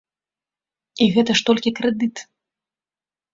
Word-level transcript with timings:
І 1.05 1.07
гэта 1.17 1.31
ж 1.41 1.45
толькі 1.51 1.75
крэдыт. 1.81 2.15